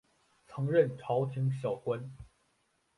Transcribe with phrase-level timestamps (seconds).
[0.47, 2.11] 曾任朝廷小官。